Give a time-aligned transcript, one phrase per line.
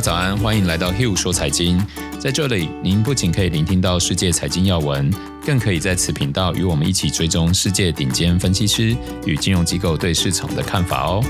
[0.00, 1.78] 家早安，欢迎来到 Hill 说财经。
[2.18, 5.12] 在这里，您不仅可以聆听到世界财经要闻，
[5.44, 11.22] 更可以在此频道与我们一起追踪世界顶尖分析师与金融机构对市场的看法哦。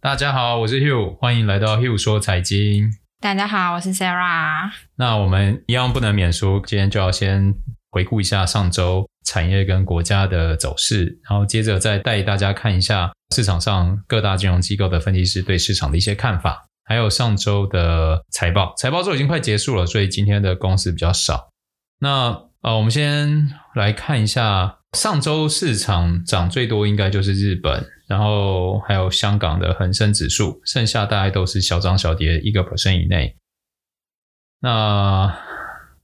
[0.00, 2.90] 大家好，我是 Hill，欢迎来到 Hill 说财经。
[3.20, 4.70] 大家好，我是 Sarah。
[4.96, 7.54] 那我们一样不能免俗，今天就要先
[7.96, 18.74] 回顾一下上周产业跟国家的走势，然后接着再带大家看一下市场上各大金融机构的分析师对市场的一些看法，还有上周的财报。
[18.76, 21.48] 财报周已经快结束了，所以今天的公司比较少。
[22.00, 27.82] 那呃，我们先来看一下上周市场涨最多，应该就是日本。
[28.06, 33.34] 然后还有香港的恒生指数，剩下大概都是小涨小跌一个 percent 以内。
[34.60, 35.34] 那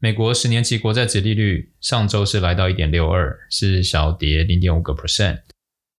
[0.03, 5.39] 美国十年期国债殖利率上周是来到一点六二，是小跌零点五个 percent。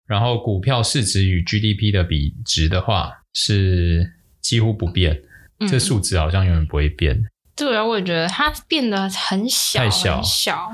[0.05, 5.21] 然后股票市值与 GDP 的比值的话是几乎不变，
[5.59, 7.23] 嗯、这数值好像永远不会变。
[7.55, 10.69] 对啊，我也觉得它变得很小，太小，小。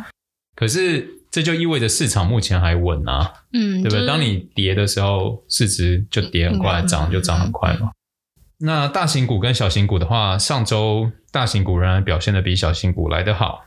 [0.55, 1.15] 可是。
[1.31, 3.91] 这就意味着市场目前还稳啊，嗯，对不对？
[3.91, 7.91] 就是、当你跌的时候，市值就跌很快，涨就涨很快嘛。
[8.59, 13.63] 那大型股跟小型股的话，上周大型股仍然表现的比小型股来得好。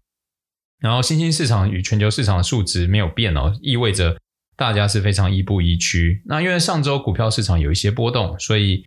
[0.79, 4.19] 然后新兴市场与全球市场的数值没有变哦，意味着
[4.57, 6.23] 大家是非常亦步亦趋。
[6.27, 8.85] 那因为上周股票市场有一些波动，所以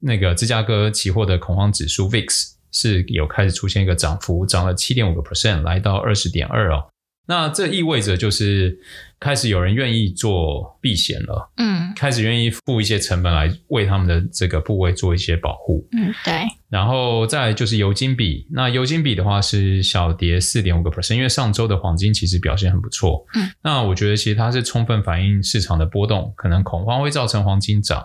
[0.00, 6.88] 那个芝加哥期货的恐慌指数 VIX 是有开始出现一个涨幅，涨了七点五个 percent，来到二十点二哦。
[7.26, 8.78] 那这意味着就是
[9.20, 16.34] 开始有人愿意做避险了，嗯，开始愿意付一些成本来为他们的这个部位做一些保护，嗯，对。
[16.68, 28.04] 然后再来就是油金比，那油金比的话是小跌四点五个 percent，因为上周的黄金其实表现很不错，嗯，那我觉得其实它是充分反映市场的波动，可能恐慌会造成黄金涨，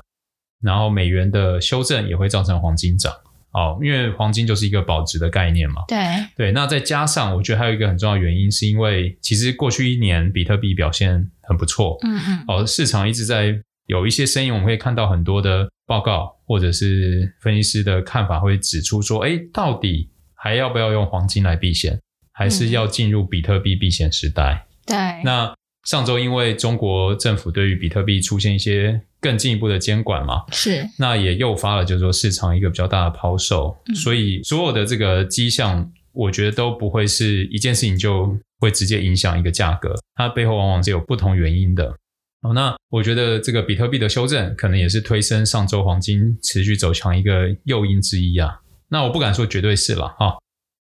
[0.62, 3.12] 然后美元的修正也会造成黄金涨。
[3.58, 5.82] 哦，因为黄金就是一个保值的概念嘛。
[5.88, 5.98] 对
[6.36, 11.98] 对，那再加上，我觉得还有一个很重要的原因，是因为其实过去一年比特币表现很不错。
[12.04, 12.44] 嗯嗯。
[12.48, 22.00] 哦，市场一直在有一些声音，我们会看到很多的报告，或者是分析师的看法会指出说，哎，到底还要不要用黄金来避险，
[22.32, 24.68] 还是要进入比特币避险时代？
[24.86, 24.96] 对。
[25.24, 25.52] 那
[25.88, 41.96] 上周因为中国政府对于比特币出现一些更进一步的监管嘛，是，那也诱发了就是说市场一个比较大的抛售，嗯，所以所有的这个迹象，我觉得都不会是一件事情就会直接影响一个价格，它背后往往是有不同原因的。
[42.42, 48.60] 哦，那我觉得这个比特币的修正可能也是推升上周黄金持续走强一个诱因之一啊。
[48.90, 50.36] 那我不敢说绝对是了哈。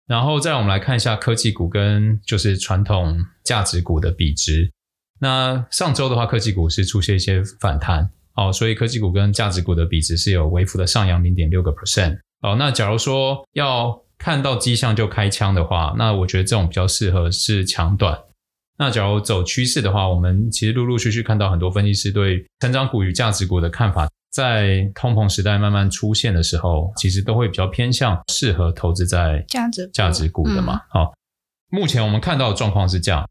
[0.08, 4.68] 然后再来我们来看一下科技股跟就是传统价值股的比值。
[5.18, 8.10] 那上周的话，科技股是出现一些反弹。
[8.34, 12.18] 哦，所以科技股跟价值股的比值是有微幅的上扬零点六个 percent。
[12.42, 18.18] 哦，那假如说要看到迹象就开枪的话，那我觉得这种比较适合是抢短。
[18.78, 30.82] 那假如走趋势的话，我们其实陆陆续续看到很多分析师对成长股与价值股的看法，在通膨时代慢慢出现的时候，其实都会比较偏向适合投资在价值价值股的嘛。
[30.90, 31.14] 好，
[31.70, 33.26] 目前我们看到的状况是这样。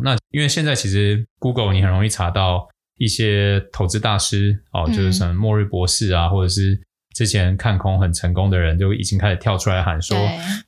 [0.00, 2.68] 那因为现在其实 Google 你很容易查到。
[2.98, 6.80] 一些投资大师哦，就是什么末日博士啊，嗯、或者是
[7.16, 10.16] 之前看空很成功的人，就已经开始跳出来喊说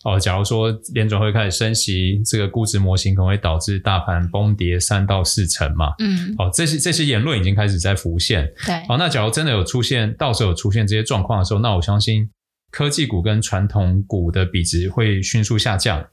[0.05, 5.93] 哦，假如说联准会开始升息，这个估值模型可能会导致大盘崩跌三到四成嘛。
[6.01, 8.51] 嗯，哦，这些这些言论已经开始在浮现。
[8.67, 12.29] 对，哦，那假如真的有出现，到时候有出现这些状况的时候，那我相信
[12.73, 16.05] 科技股跟传统股的比值会迅速下降。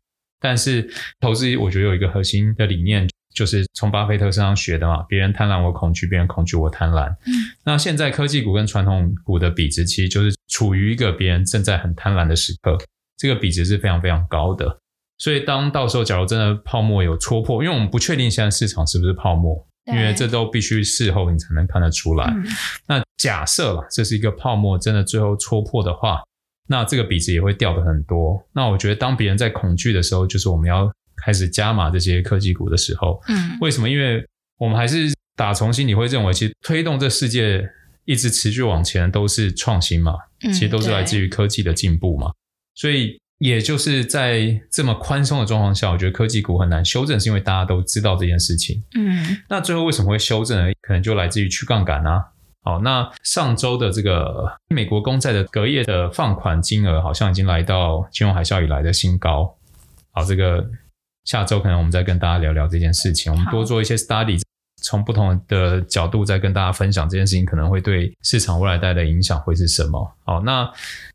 [0.42, 0.90] 但是
[1.22, 3.08] 投资，我觉得有一个核心的理念。
[3.34, 7.10] 就是从巴菲特身上学的嘛，别人贪婪我恐惧，别人恐惧我贪婪。
[7.26, 7.32] 嗯，
[7.64, 12.78] 那现在科技股跟传统股的比值，其实就是处于一个别人正在很贪婪的时刻，
[13.18, 14.78] 这个比值是非常非常高的。
[15.18, 22.26] 所以当到时候假如真的泡沫有戳破，因为我们不确定现在市场是不是泡沫，因为这都必须事后你才能看得出来。
[22.36, 22.46] 嗯，
[22.86, 26.22] 那假设啦，这是一个泡沫真的最后戳破的话，
[26.68, 28.42] 那这个比值也会掉的很多。
[28.54, 30.92] 那我觉得当别人在恐惧的时候，就是我们要。
[31.24, 33.88] 开始加码这些科技股的时候，嗯，为什么？
[33.88, 34.26] 因为
[34.58, 37.64] 我们还是打从心里会认为，其实推动这世界
[38.06, 42.32] 一直持续往前都是创新嘛，嗯，其实都是来自于科技的进步嘛。
[42.74, 48.84] 所以，也就是在这么宽松的状况下，我觉得科技股很难修正，是因为大家都知道这件事情。
[48.96, 50.74] 嗯，那最后为什么会修正呢？
[50.82, 52.31] 可能就来自于去杠杆啊。
[52.64, 59.56] 好，那上周的这个美国公债的隔夜的放款金额，好像已经来到金融海啸以来的新高。
[60.12, 60.70] 好，这个。
[61.24, 64.42] 下周可能我们再跟大家聊聊这件事情，我们多做一些 study，
[64.82, 70.18] 从不同的角度再跟大家分享这件事情可能会对市场未来带来的影响会是什么。
[70.26, 70.68] 好，那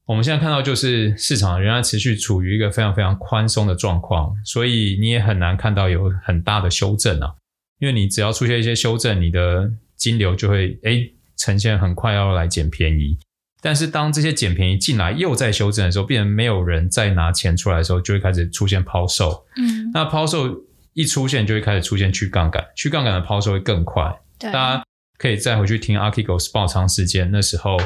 [0.05, 7.35] 我们现在看到就是市场仍然持续处于一个非常非常宽松的状况，所以你也很难看到有很大的修正啊，
[7.81, 13.19] 因为你只要出现一些修正，你的金流就会诶呈现很快要来捡便宜。
[13.63, 19.45] 但是当这些捡便宜进来又在修正的时候，变成没有人再拿钱出来的时候，就会开始出现抛售。
[19.57, 20.57] 嗯，那抛售
[20.93, 24.05] 一出现，就会开始出现去杠杆，去杠杆的抛售会更快。
[24.39, 24.85] 对，大家
[25.19, 27.77] 可以再回去听 Archegos 爆仓事件，那时候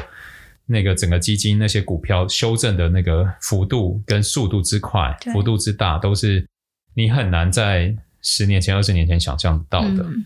[0.67, 6.45] 那个整个基金那些股票修正的那个幅度跟速度之快，幅度之大，都是
[6.93, 10.03] 你很难在十年前、二十年前想象到的。
[10.03, 10.25] 嗯，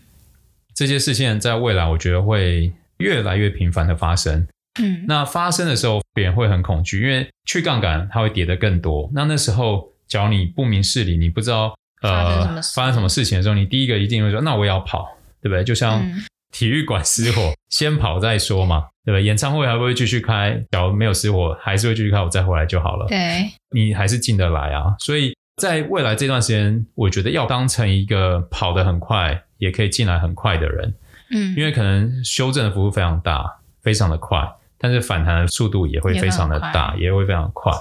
[0.74, 4.46] 这些事情在未来，我觉得会越来越频繁的发生。
[4.80, 9.10] 嗯，那发生的时候，别人会很恐惧，因为去杠杆它会跌得更多。
[9.14, 15.08] 那那时候，假如你不明事理，你不知道呃发生什么事情的时候，你第一个一定会说：“那我也要跑，
[15.40, 16.04] 对不对？”就像
[16.52, 19.22] 体育馆失火，先跑再说嘛，对不对？
[19.22, 23.06] 演唱会还会继续开，假如没有失火，还是会继续开，我再回来就好了。
[23.08, 24.94] 对，你还是进得来啊。
[24.98, 30.94] 所以在未来这段时间，我觉得要当成一个跑得很快，也可以进来很快的人。
[31.30, 34.46] 嗯，因为可能修正的幅度非常大，非常的快。
[34.78, 37.72] 但是反弹的速度也会非常的大，也，也会非常快。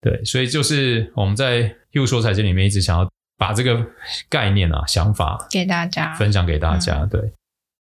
[0.00, 3.08] 对，所以就是我们在 Hugh 说财经里面一直想要
[3.38, 3.86] 把这个
[4.28, 7.02] 概念啊、想法给大家分享给大家。
[7.02, 7.32] 嗯、对，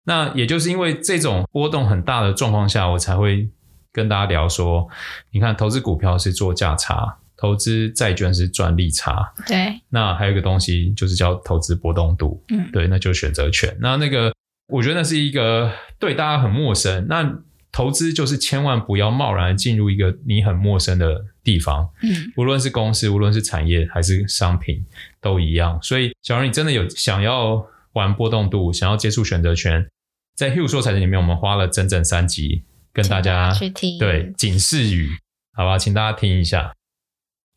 [0.05, 3.49] 那也就是因为这种波动很大的状况下，我才会
[3.93, 4.87] 跟大家聊说，
[5.33, 9.33] 你看，投资股票是做价差，投资债券是赚利差。
[9.47, 12.45] 对，那还有一个东西就是叫投资波动度。
[12.51, 13.75] 嗯，对，那就选择权。
[13.81, 14.31] 那那个，
[14.71, 17.07] 我觉得那是一个对大家很陌生。
[17.09, 17.39] 那
[17.73, 24.85] 投资就是千万不要贸然进入一个你很陌生的地方，嗯，无论是公司，无论是产业还是商品，
[25.21, 25.79] 都一样。
[25.81, 29.89] 所以，假如你真的有想要玩波动度，想要接触选择权，
[30.35, 35.11] 在 Hugh 说财经里面，我们花了整整三集跟大家去听，对，警示语，
[35.53, 36.73] 好吧，请大家听一下。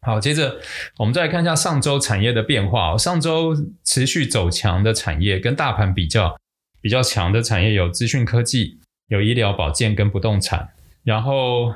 [0.06, 0.60] 好，接着
[0.98, 2.96] 我们再来看一下上周产业的变化。
[2.98, 6.38] 上周持续走强的产业，跟大盘比较
[6.84, 8.78] 比较强的产业有资讯科技。
[9.10, 10.70] 有医疗保健跟不动产，
[11.04, 11.72] 然后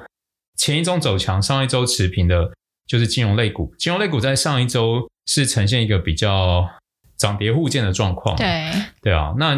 [0.56, 2.52] 前一周走强，上一周持平的，
[2.88, 3.76] 就是金融类股。
[3.78, 6.68] 金融类股在上一周是呈现一个比较
[7.16, 8.36] 涨跌互见的状况。
[8.38, 8.72] 对
[9.02, 9.56] 对啊，那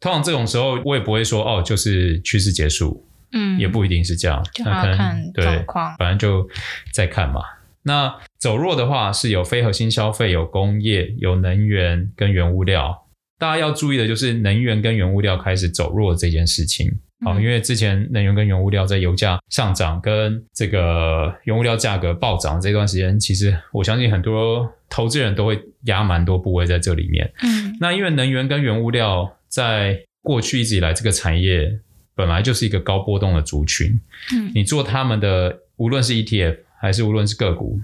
[0.00, 6.48] 通常这种时候，我也不会说哦，就是趋势结束，嗯，也不一定是这样，就要看状况，反正就
[6.92, 7.42] 再看嘛。
[7.82, 13.03] 那走弱的话，是有非核心消费、有工业、有能源跟原物料。
[13.38, 16.88] 大家要注意的就是能源跟原物料开始走弱这件事情，
[17.24, 27.30] 好，因为之前能源跟原物料在油价上涨跟这个原物料价格暴涨这段时间，其实我相信很多投资人都会压蛮多部位在这里面。
[27.42, 31.80] 嗯，那因为能源跟原物料在过去一直以来这个产业
[32.14, 34.00] 本来就是一个高波动的族群，
[34.32, 37.80] 嗯，你做他们的无论是 ETF 还是无论是个股，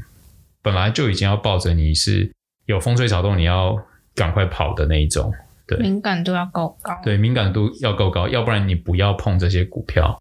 [0.62, 2.30] 本来就已经要抱着你是
[2.66, 3.76] 有风吹草动你要。
[4.14, 5.32] 赶快跑的那一种，
[5.66, 10.20] 对，敏感度要够高，对，敏感度要够高，要不然你不要碰这些股票。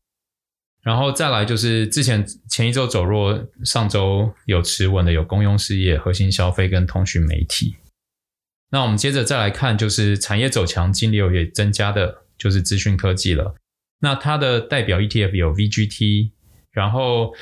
[0.81, 7.75] 然后再来就是之前前一周走弱，上周有持稳的有公用事业、核心消费跟通讯媒体。
[8.71, 13.55] 那我们接着再来看，就是产业走强、金流也增加的，就是资讯科技了。
[13.99, 16.31] 那它的代表 ETF 有 VGT，
[16.71, 17.33] 然后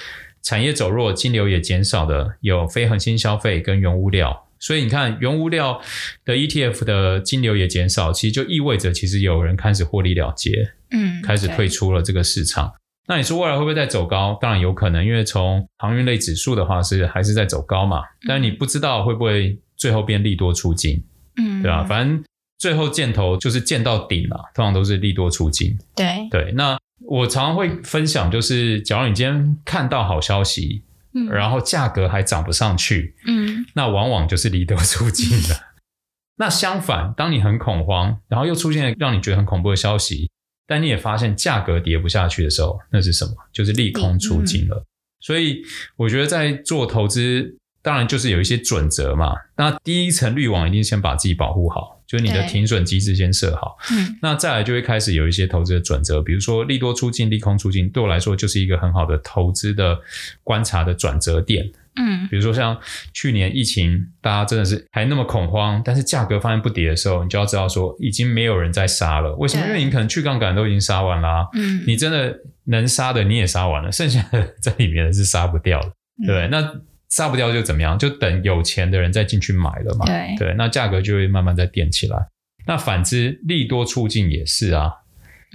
[0.42, 4.47] 产业走弱、金流也减少的有非核心消费跟原物料。
[4.60, 5.82] 所以你看，原物料
[6.26, 10.52] 的 ETF 的金流也减少，其实就意味着其实有人开始获利了结，
[10.92, 12.74] 嗯，开始退出了这个市场。
[13.08, 14.38] 那你说未来会不会再走高？
[14.42, 18.02] 当然有可能，因为从航运类指数的话是还是在走高嘛。
[18.28, 21.04] 但你不知道会不会最后变利多出金，
[21.38, 21.84] 嗯，对吧？
[21.84, 22.24] 反正
[22.58, 25.78] 最后箭头就是见到顶了，通常都是利多出金。
[25.96, 30.84] 对对，那我常常会分享，就是假如你今天看到好消息。
[31.14, 35.76] 嗯然后价格还涨不上去，嗯，那往往就是利多 出尽了。
[36.38, 40.30] 那相反，当你很恐慌，然后又出现让你觉得很恐怖的消息，
[40.68, 43.32] 但你也发现价格跌不下去的时候，那是什么？
[43.52, 44.86] 就是利空出尽了。
[45.20, 45.62] 所以
[45.96, 49.34] 我觉得在做投资，当然就是有一些准则嘛。
[49.58, 51.96] 那第一层滤网一定先把自己保护好。
[52.08, 60.00] 就是你的停损机制先设好，嗯，那再来就会开始有一些投资的准则，比如说利多出尽、利空出尽，对我来说就是一个很好的投资的
[60.42, 62.78] 观察的转折点，嗯，比如说像
[63.14, 69.66] 去年疫情，大家真的是还那么恐慌，但是价格发现不跌的时候，你就要知道说已经没有人在杀了，为什么？
[69.68, 75.92] 因为你可能去杠杆都已经杀完啦，嗯，你真的能杀的你也杀完了，剩下的在里面的是杀不掉的，
[76.26, 76.48] 对不对？
[76.50, 80.06] 那杀不掉就怎么样，就等有钱的人再进去买了嘛。
[80.06, 82.18] 对对，那价格就会慢慢再垫起来。
[82.66, 84.92] 那反之，利多促进也是啊，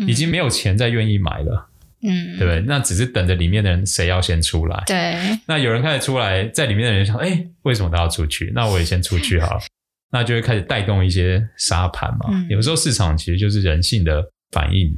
[0.09, 1.69] 已经没有钱再愿意买了。
[1.69, 1.72] 嗯，
[2.03, 2.61] 对不对？
[2.67, 4.83] 那只是等着里面的人谁要先出来。
[4.87, 5.15] 对。
[5.47, 8.53] 那有人开始出来，在里面的人想，哎，为什么他要出去？
[8.55, 9.61] 那我也先出去好了。
[10.11, 12.31] 那就会开始带动一些沙盘嘛。
[12.31, 14.95] 嗯、有时候市场其实就是人性的反应。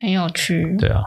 [0.00, 0.76] 很有趣。
[0.78, 1.02] 对啊。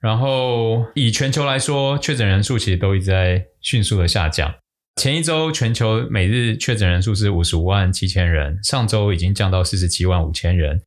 [0.00, 4.54] 然后以全球来说，确诊人数其实都一直在迅速的下降。
[4.96, 10.80] 前一周全球每日确诊人数是五十五万七千人，上周已经降到四十七万五千人。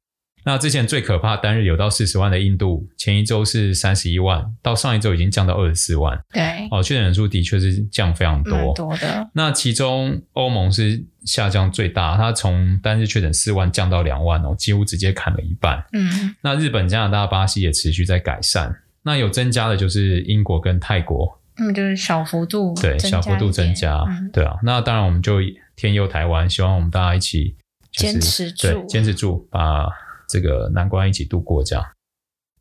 [0.47, 6.17] 那之前最可怕单日有到四十万的印度，前一周是三十一万，到上一周已经降到二十四万。
[6.31, 8.73] 对，哦，确诊人数的确是降非常多。
[8.73, 9.29] 多的。
[9.33, 15.83] 那其中欧盟是下降最大，它从单日确诊四万降到两万哦，几乎直接砍了一半。
[15.91, 16.33] 嗯。
[16.41, 18.73] 那日本、加拿大、巴西也持续在改善。
[19.03, 21.41] 那有增加的就是英国跟泰国。
[21.57, 22.73] 嗯，就是小幅度。
[22.81, 23.97] 对，小幅度增加。
[24.07, 25.39] 嗯、对啊，那当然我们就
[25.75, 27.53] 天佑台湾，希望我们大家一起、
[27.91, 29.89] 就是、坚持住，对，坚持住，把。
[30.27, 31.85] 这个难关一起度过，这样，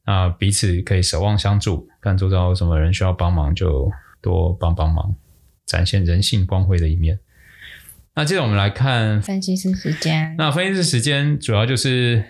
[0.06, 5.14] 那彼此可以守望相助，看周遭有什么人需要帮忙，就多帮帮忙，
[5.66, 7.18] 展现人性光辉的一面。
[8.14, 10.34] 那接着我们来看分析师时间。
[10.38, 12.24] 那分析师时间主要就是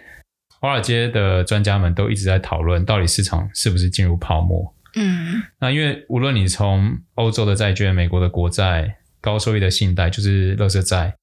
[0.59, 4.75] 华尔街的专家们都一直在讨论，到底市场是不是进入泡沫？
[4.97, 11.15] 嗯，那因为无论你从欧洲的债券、美国的国债、高收益的信贷，就是垃圾债。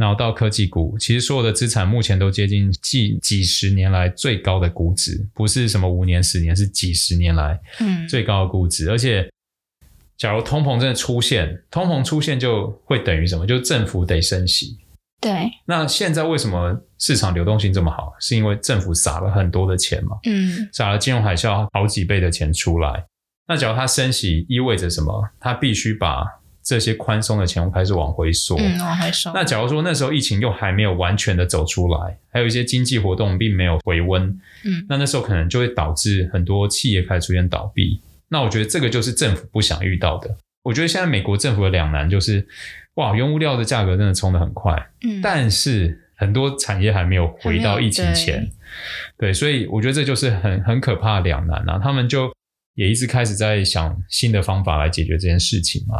[0.00, 7.60] 然后到科技股，其实所有的资产目前都接近近几十年来最高的估值，不是什么五年、十年，是几十年来
[8.08, 8.86] 最高的估值。
[8.86, 9.30] 嗯、而且，
[10.16, 13.46] 假如通膨真的出现，通膨出现就会等于什么？
[13.46, 14.78] 就政府得升息。
[15.20, 15.50] 对。
[15.66, 18.14] 那现在为什么市场流动性这么好？
[18.18, 20.16] 是因为政府撒了很多的钱嘛？
[20.24, 20.66] 嗯。
[20.72, 23.04] 撒了金融海啸好几倍的钱出来。
[23.46, 25.28] 那假如它升息，意味着什么？
[25.38, 26.24] 它必须把
[26.70, 29.32] 这些宽松的钱开始往回缩，嗯，往回收。
[29.34, 34.22] 那假如说那时候疫情又还没有完全的走出来，还有一些经济活动并没有回温，
[34.64, 38.00] 嗯，那那时候可能就会导致很多企业开始出现倒闭。
[38.28, 40.32] 那我觉得这个就是政府不想遇到的。
[40.62, 42.46] 我觉得现在美国政府的两难就是，
[42.94, 44.72] 哇，原物料的价格真的冲得很快，
[45.02, 48.48] 嗯，但是很多产业还没有回到疫情前，
[49.18, 51.80] 对，对，所以我觉得这就是很很可怕的两难啊。
[51.82, 52.32] 他们就
[52.74, 55.96] 也一直开始在想新的方法来解决这件事情嘛。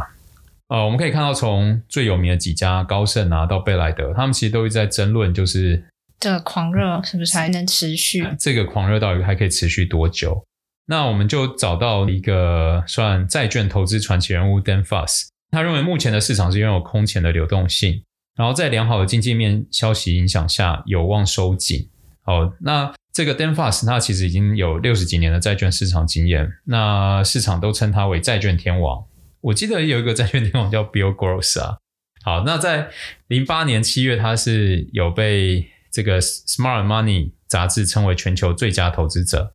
[0.70, 5.84] 呃，我们可以看到，从最有名的几家高盛啊到贝莱德，他们其实都一直在争论，就是
[6.20, 8.24] 这个狂热是不是还能持续？
[8.38, 10.46] 这个狂热到底还可以持续多久？
[10.86, 18.04] 那我们就找到一个算债券投资传奇人物 Dan Fuss，他认为目前的市场是拥有空前的流动性，
[18.36, 21.88] 然后在良好的经济面消息影响下，有望收紧。
[22.22, 29.04] 好，那这个 Dan Fuss 他其实已经有六十几年的债券市场经验，那市场都称他为债券天王。
[29.42, 31.78] 我记得有一个债券天王叫 Bill Gross 啊。
[32.22, 32.90] 好，那在
[33.28, 39.54] 零八年七月，他是有被这个 Smart Money 杂志称为全球最佳投资者。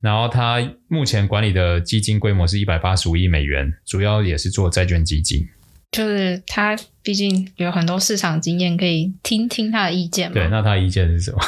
[0.00, 5.46] 然后他目前管理的基金规模是一百八十五亿美元，主要也是做债券基金。
[5.92, 10.34] 就是他毕竟有很多市场经验，可以听听他的意见嘛。
[10.34, 11.38] 对，那他的意见是什么？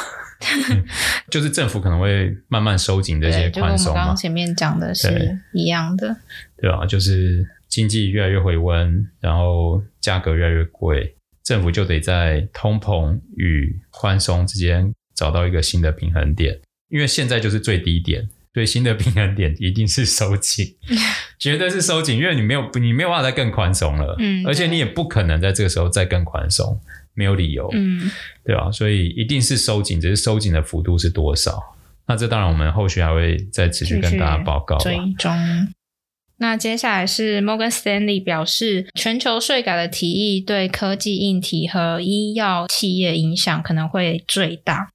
[1.29, 3.59] 就是政府可能会慢慢收紧这些宽松嘛。
[3.59, 6.15] 就跟我们刚刚前面讲的是一样的。
[6.55, 7.45] 对啊，就是。
[7.75, 11.13] 经济越来越回温，然后价格越来越贵，
[11.43, 16.57] 政府就得在通膨与宽松之间找到一个新的平衡点。
[16.87, 20.65] 因为现在就是最低点，所以新的平衡点一定是收紧，
[21.37, 26.79] 绝对是收紧，因为你没有你没有办法再更宽松了，嗯，而且你也不可能在这个时候再更宽松，
[27.13, 28.09] 没有理由，嗯，
[28.45, 28.71] 对吧？
[28.71, 31.61] 所以一定是收紧，只是收紧的幅度是多少？
[32.07, 35.35] 那这当然我们后续还会再持续跟大家报告，追踪。
[36.37, 44.89] 那接下来是 Morgan Stanley 表示，全球税改的提议对科技硬体和医药企业影响可能会最大。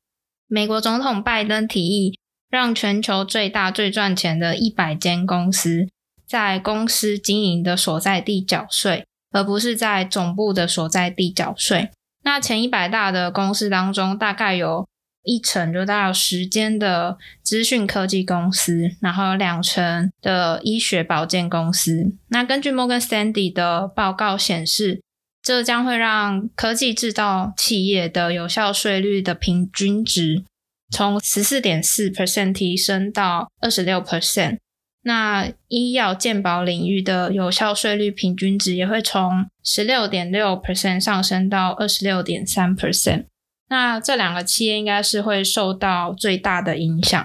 [0.47, 2.19] 美国总统拜登提议，
[2.51, 5.89] 让全球最大最赚钱的一百间公司
[6.27, 11.89] 在公司经营的所在地缴税，而不是在总部的所在地缴税。
[12.23, 14.90] 那前一百大的公司当中，大概有。
[15.23, 22.13] 一成就到时间的资讯科技公司，然后有两成的医学保健公司。
[22.29, 25.03] 那根据 Morgan Stanley 的报告显示，
[25.43, 30.45] 这将会让科技制造企业的有效税率的平均值
[30.91, 34.59] 从十四点四 percent 提升到二十六 percent。
[35.03, 43.25] 那医药健保领域的有效税率平均值也会从十六点六 percent 上升到二十六点三 percent。
[43.71, 47.25] 那这两个企业应该是会受到最大的影响，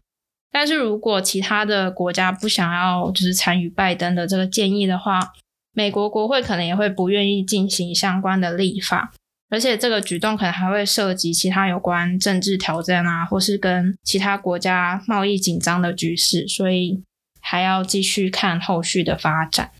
[0.52, 5.34] 但是如果其他的国家不想要就是参与拜登的这个建议的话，
[5.74, 9.12] 美国国会可能也会不愿意进行相关的立法，
[9.50, 17.04] 而且这个举动可能还会涉及其他有关政治挑战啊，或是跟其他国家贸易紧张的局势，所以
[17.42, 19.72] 还要继续看后续的发展。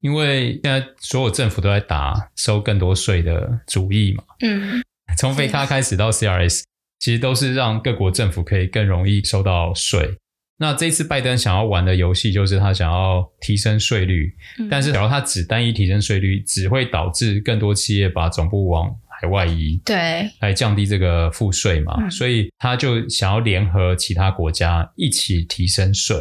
[0.00, 4.82] 因为现在所有政府都在打收更多税的主意嘛，嗯，
[5.18, 6.62] 从非卡开始到 CRS，
[6.98, 10.16] 其实都是让各国政府可以更容易收到税。
[10.56, 18.88] 那这次拜登想要玩的游戏就是他想要提升税率，嗯、但是假如他只单一提升税率，只会导致更多企业把总部往
[19.20, 21.96] 海外移，对，来降低这个赋税嘛。
[21.98, 26.16] 嗯、所以他就想要联合其他国家一起提升税。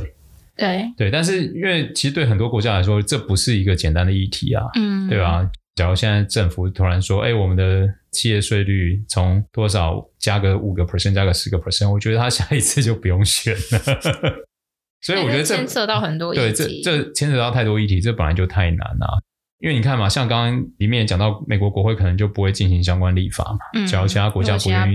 [0.55, 5.47] 对对，但是因为其实对很多国家来说，这不是一个简单的议题啊，嗯，对吧？
[5.75, 14.43] 假如现在政府突然说，哎，我们的企业税率从多少加个五个 percent，加个十个 percent，我觉得他下一次就不用选了。
[15.01, 19.21] 所以我觉得这牵涉到很多议题，对，这这牵扯到太多议题，这本来就太难了。
[19.63, 23.59] 因为你看嘛，像刚刚里面也讲到，美国国会可能就不会进行相关立法嘛。
[23.73, 24.93] 嗯，假如其他国家不愿意，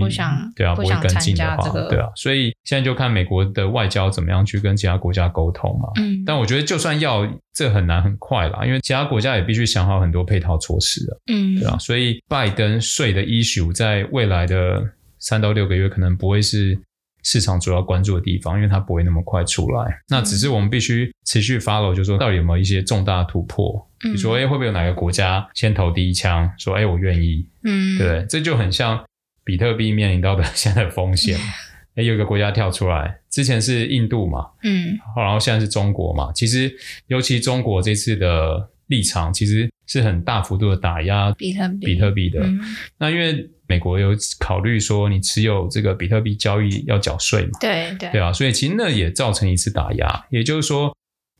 [0.55, 5.89] 对啊，不会跟进的话，这个、对啊，所以现在就看美国的外交怎么样去跟其他国家沟通嘛。
[5.95, 11.17] 嗯，但我觉得就算要，这很难很快啦，因为其他国家也必须想好很多配套措施啊。
[11.33, 16.79] 嗯，对啊，所以拜登税的 issue 在未来的三到六个月可能不会是。
[17.23, 20.01] 市场主要关注的地方，因为它不会那么快出来。
[20.07, 23.85] 那只是我们必须持续 follow，就是说到底有没有一些重大突破？
[23.99, 27.45] 比如说，哎，会不会有哪个国家先投第一枪，说，哎，我愿意？
[27.63, 29.03] 嗯，对，这就很像
[29.43, 31.37] 比特币面临到的现在的风险。
[31.95, 36.31] 哎，有一个国家跳出来，之前是印度嘛，嗯，然后现在是中国嘛。
[36.33, 36.73] 其实，
[37.07, 42.41] 尤其中国这次的立场，其实是很大幅度的打压比特币，比特币的。
[42.41, 42.59] 嗯、
[42.99, 43.49] 那因为。
[43.69, 47.51] 美国有考虑说，你持有这个比特币交易要缴税嘛？
[47.61, 50.25] 对对对啊，所以其实那也造成一次打压。
[50.31, 50.91] 也就是说，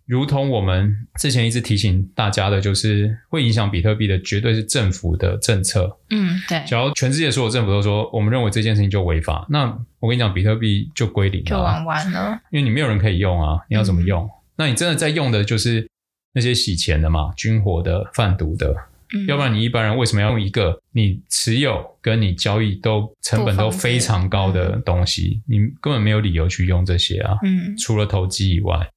[0.06, 5.98] 如同我们之前一直提醒大家的，就是会影响比特币的，绝对是政府的政策。
[6.12, 6.64] 嗯，对。
[6.68, 9.66] 假如全世界所有政府都说，我们认为这件事情就违法，那
[10.00, 12.40] 我跟你讲，比特币就归零了，就玩完了。
[12.52, 14.24] 因为你没有人可以用啊，你要怎么用？
[14.24, 15.90] 嗯、那你真的在用的就是
[16.34, 18.76] 那些洗钱的嘛，军火的、贩毒的。
[19.12, 25.42] 嗯、要不然你一般人为什么要用一个你持有跟你交易都成本都非常高的东西？
[25.48, 27.36] 你根本没有理由去用这些啊。
[27.44, 28.88] 嗯，除了投机以外，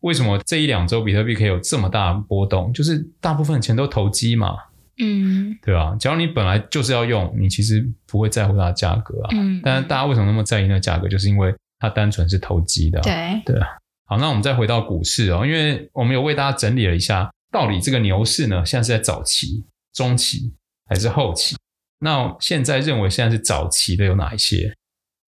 [0.00, 2.72] 为什么这一两周比特币可以有这么大的波动？
[2.72, 4.56] 就是大部分钱都投机嘛。
[4.98, 5.96] 嗯，对吧？
[5.98, 9.30] 假如你本来就是要用，你其实不会在乎它的价格啊。
[9.32, 11.06] 嗯，但是大家为什么那么在意那个价格？
[11.08, 13.02] 就是因为它单纯是投机的啊。
[13.02, 13.68] 对对啊。
[14.12, 17.30] 好，那我们再回到股市哦，因为我们有为大家整理了一下。
[17.50, 20.52] 到底这个牛市呢，现在是在早期、中期
[20.86, 21.56] 还是后期？
[22.00, 24.74] 那现在认为现在是早期的有哪一些？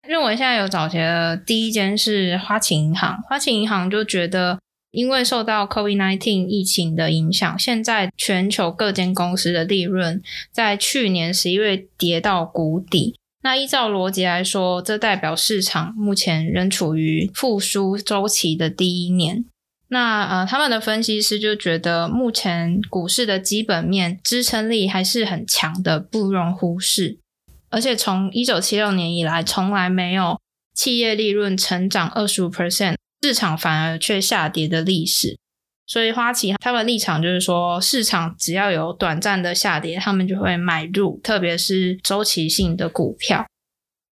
[0.07, 3.23] 认为现在有早期的第一间是花旗银行。
[3.23, 4.59] 花旗银行就觉得，
[4.90, 13.16] 因为受到 COVID-19 疫情的影响，现在全球各间公司的利润在去年十一月跌到谷底。
[13.44, 19.44] 那依照逻辑来说，这代表市场目前仍处于复苏周期的第一年。
[19.88, 27.18] 那呃，他们的分析师就觉得，目前股市的基本面支撑力还是很强的，不容忽视。
[27.68, 30.40] 而且从一九七六年以来，从来没有
[30.74, 35.37] 企业利润成长二十五 percent，市场反而却下跌的历史。
[35.87, 43.47] 所以花旗他们的立场就是说，市场只要有短暂的下跌，他们就会买入，特别是周期性的股票。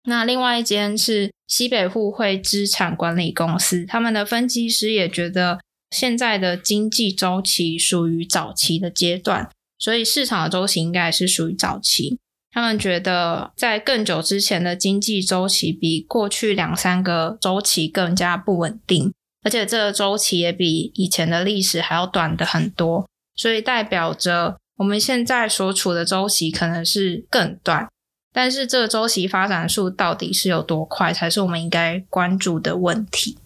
[0.04, 5.60] 那另外一间是西北互惠资产管理公司，他们的分析师也觉得。
[5.92, 9.48] 现在的经济周期属于早期的阶段，
[9.78, 12.18] 所以市场的周期应该是属于早期。
[12.50, 19.14] 他们觉得，在更久之前的经济周期比过去两三个周期更加不稳定，
[19.46, 27.86] 而且这个周期也比以前的历史还要短的很多，所以代表着我们现在所处的周期可能是更短。
[28.32, 33.38] 但是这个周期发展数到底是有多快，才是我们应该关注的问题。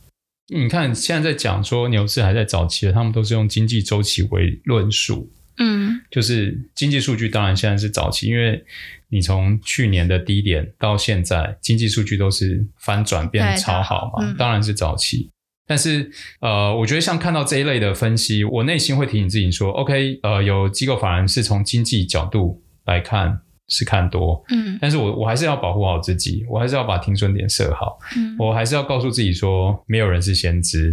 [0.49, 5.31] 你看，现在在讲说牛市还在早期的，他们都是用经济周期为论述。
[5.59, 8.65] 嗯，就是经济数据当然现在是早期，因为
[9.11, 15.29] 你从去年的低点到现在，经济数据都是翻转变超好嘛，嗯、当然是早期。
[15.71, 23.43] 但是呃，我觉得像看到这一类的分析，我内心会提醒自己说，OK，呃，有机构法人是从经济角度来看。
[23.73, 30.91] 是看多，嗯，但是我我还是要保护好自己，我还是要把停损点设好，嗯，我还是要告诉自己说，没有人是先知。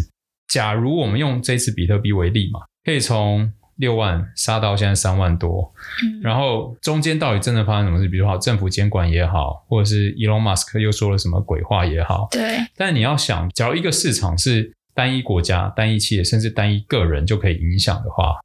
[0.47, 8.07] 假如我们用这次比特币为例嘛，可以从六万杀到现在三万多，嗯，然后中间到底真的发生什么事？
[8.07, 12.57] 比如说政府监管也好，或者是 Elon Musk 又说了什么鬼话也好，对。
[12.75, 18.39] 但你要想，假如一个市场是单一国家、单一企业，甚至单一个人就可以影响的话，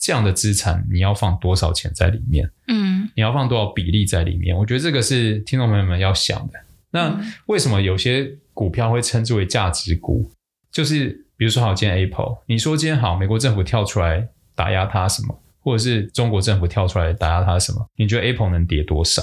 [0.00, 2.48] 这样的资产你要放多少钱在里面？
[2.68, 4.56] 嗯，你要放多少比例在里面？
[4.56, 6.54] 我觉得这个是听众朋友们要想的。
[6.90, 10.30] 那为什么有些股票会称之为价值股？
[10.70, 17.88] 就是比如说，好，今天 Apple，你说今天好，美国政府跳出来打压它什么，或者是中国政府跳出来打压它什么？
[17.94, 19.22] 你觉得 Apple 能跌多少？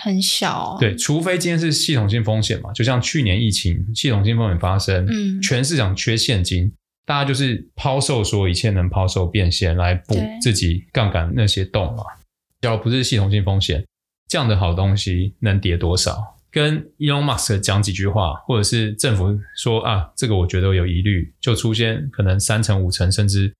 [0.00, 0.76] 很小哦。
[0.80, 6.72] 对，除非今天是系统性风险嘛，就像去年疫情，系统性风险发生，嗯，全市场缺现金，
[7.04, 12.02] 大家就是抛售，说一切能抛售变现来补自己杠杆那些洞嘛。
[12.60, 13.86] 假如不是系统性风险，
[14.28, 16.34] 这样的好东西能跌多少？
[16.50, 23.54] 跟 Elon Musk 讲几句话，或者是政府说啊，这个我觉得有疑虑，就出现可能三成、五成甚至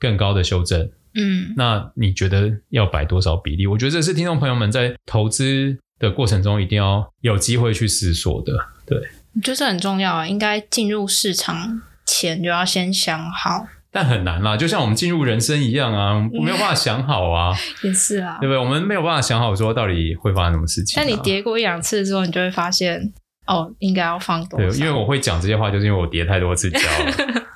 [0.00, 0.90] 更高的修正。
[1.14, 3.66] 嗯，那你觉得要摆多少比例？
[3.66, 8.52] 我觉得这是听众朋友们在投资的过程中一定要有机会去思索的。
[8.86, 8.98] 对，
[9.42, 13.66] 就是很重要啊，应该进入市场前就要先想好。
[13.90, 17.52] 但很难啦，就像我们进入人生一样啊，我没有办法想好啊。
[17.82, 18.56] 也是啊，对不对？
[18.56, 21.04] 我们没有办法想好说到底会发生什么事情啊。
[21.04, 23.12] 但你跌过一两次之后，你就会发现
[23.48, 24.70] 哦，应该要放多少。
[24.70, 27.40] 对，因为我会讲这些话，就是因为我跌太多次跤了。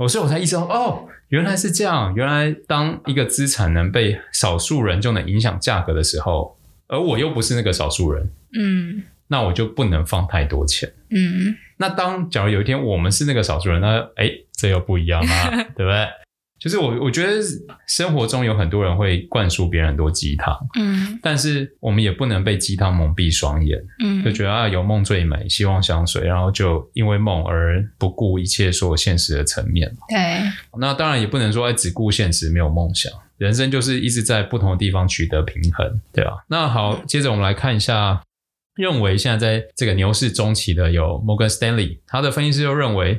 [0.00, 2.14] 我所以我才意识到，哦，原来是这样。
[2.14, 6.56] 原来当一个资产能被少数人就能影响价格的时候，
[6.88, 10.90] 而我又不是那个少数人，嗯，那我就不能放太多钱。
[11.10, 14.30] 嗯，那当假如有一天我们是那个少数人，那哎。
[14.60, 16.06] 这又不一样啊， 对不对？
[16.60, 17.42] 就是我，我觉得
[17.86, 29.90] 生活中有很多人会灌输别人很多鸡汤，嗯，但是我们也不能被鸡汤蒙蔽双眼，嗯，就觉得啊，有梦最美，希望相随，然后就因为梦而不顾一切所有现实的层面。
[30.10, 30.18] 对，
[30.78, 33.10] 那当然也不能说哎，只顾现实，没有梦想。
[33.38, 36.44] 人生就是一直在不同的地方取得平衡，对吧？
[36.48, 38.20] 那好，接着我们来看一下，
[38.74, 43.18] 认为现在在这个牛市中期的有 Morgan Stanley，他的分析师又认为。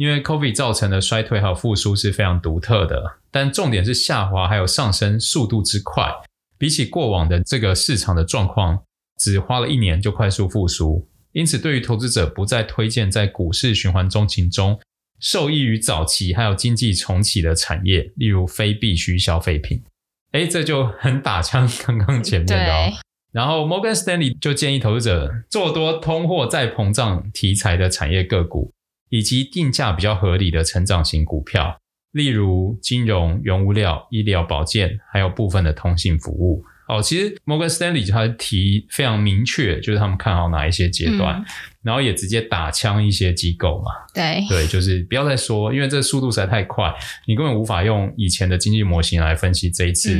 [0.00, 6.10] 因为 COVID 造成的衰退还有复苏是非常独特的，但重点是下滑还有上升速度之快，
[6.56, 8.82] 比起过往的这个市场的状况，
[9.18, 11.06] 只花了一年就快速复苏。
[11.32, 14.80] 因此，对于投资者不再推荐在股市循环中情中
[15.20, 19.82] 受益于早期还有经济重启的产业，例如非必需消费品。
[20.32, 22.90] 诶，这就很打枪刚刚前面的哦。
[23.32, 28.72] 然后 Morgan Stanley 就建议投资者做多通货再膨胀题材的产业个股。
[29.10, 31.78] 以及定价比较合理的成长型股票，
[32.12, 36.64] 例如金融、原物料、医疗保健，还有部分的通信服务。
[36.88, 41.44] 哦，其实 Morgan Stanley 他提非常明确，就是他们看好哪一些阶段，嗯、
[41.82, 43.92] 然后也直接打枪一些机构嘛。
[44.12, 46.92] 对对，就是不要再说，因为这速度实在太快，
[47.28, 50.12] 你根本无法用以前的经济模型来分析这一次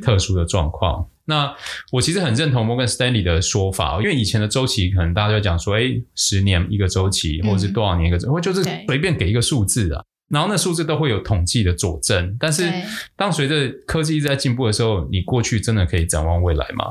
[0.00, 1.00] 特殊的状况。
[1.00, 1.54] 嗯嗯、那
[1.92, 5.82] 我其实很认同 Morgan Stanley 的说法，因为以前的周期可能大家就讲说，哎，
[6.14, 10.02] 十年一个周期，或者是多少年一个周期，或、嗯、就是随便给一个数字啊。
[10.28, 12.64] 然后那数字都会有统计的佐证，但是
[13.14, 16.86] 当随着科技一直在进步的时候，你过去真的可以展望未来吗？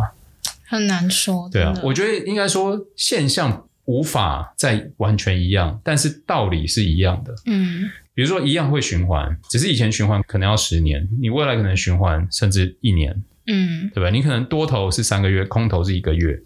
[0.68, 1.50] 很难说。
[1.52, 7.34] 对啊，我觉得应该说现象无法再完全一样，但是道理是一样的。
[7.48, 13.24] 嗯，比如说一样会循环，只是以前循环可能要十年，你未来可能循环甚至一年。
[13.52, 14.10] 嗯，对吧？
[14.10, 16.40] 你可能多头是三个月，空头是一个月。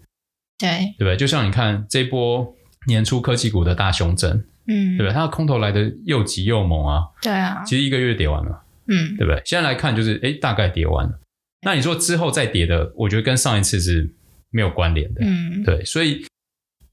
[0.58, 1.14] 对，对吧？
[1.16, 2.54] 就像你看这波
[2.86, 4.44] 年初科技股的大熊证。
[4.68, 5.12] 嗯，对吧？
[5.12, 7.04] 它的空头来的又急又猛啊！
[7.22, 9.40] 对啊，其实一个月跌完了，嗯，对不对？
[9.44, 11.20] 现在来看就是，哎，大概跌完了。
[11.62, 14.12] 那你说之后再跌的，我觉得跟上一次是
[14.50, 15.84] 没有关联的，嗯，对。
[15.84, 16.26] 所以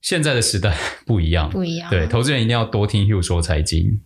[0.01, 1.89] 现在的时代 不一样，不一样。
[1.89, 3.99] 对，投资人一定要多听 Hugh 说财经。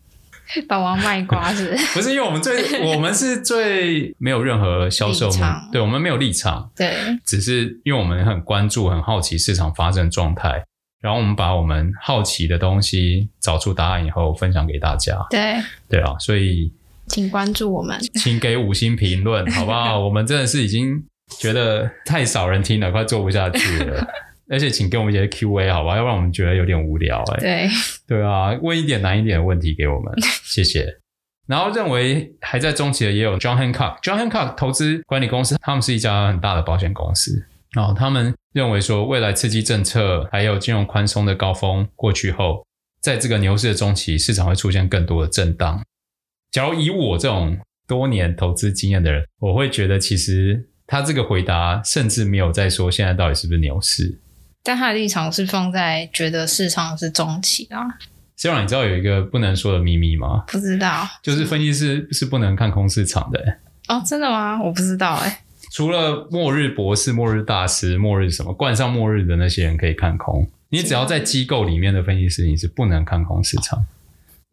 [0.68, 2.12] 把王卖瓜是 不是？
[2.12, 10.64] 因为我们最我们是最没有任何销售嘛，对，我们没有立场，对，只是因为我们很关注、很好奇市场发生状态。
[11.00, 15.16] 然后我们把我们好奇的东西找出答案以后，分享给大家。
[15.30, 15.56] 对
[15.88, 16.74] 对啊，所以
[17.08, 20.00] 请关注我们，请给五星评论，好不好？
[20.04, 21.06] 我们真的是已经
[21.40, 24.08] 觉得太少人听了，快做不下去了。
[24.50, 25.96] 而且请给我们一些 Q&A，好吧？
[25.96, 27.40] 要不然我们觉得有点无聊哎。
[27.40, 27.70] 对
[28.08, 31.00] 对啊，问一点难一点的问题给我们， 谢谢。
[31.48, 37.48] 然后认为还在中期的也有 John Hancock，John Hancock 投资管理公司，他们是一家很大的保险公司。
[37.74, 42.66] 然后，他们认为说，未来刺激政策还有金融宽松的高峰过去后，
[43.02, 45.82] 在这个牛市的中期，市场会出现更多的震荡。
[46.52, 47.58] 假如以我这种
[47.88, 54.20] 多年投资经验的人，我会觉得其实他这个回答甚至没有在说现在到底是不是牛市，
[54.63, 57.98] 但他的立场是放在觉得市场是中期啦。
[58.36, 60.43] 希望你知道有一个不能说的秘密吗？
[60.48, 63.58] 不知道，就是分析师是不能看空市场的。
[63.88, 64.62] 哦，真的吗？
[64.62, 65.43] 我不知道哎。
[65.72, 73.86] 除了末日博士、末日大师、末日什么冠上末日的那些人可以看空，你只要在机构里面的分析师，你是不能看空市场，